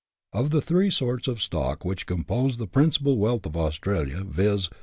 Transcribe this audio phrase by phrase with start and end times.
[0.33, 4.67] Of the three sorts of stock which compose the principal wealth of Australia, viz.